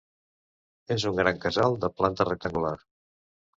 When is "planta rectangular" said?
2.01-2.75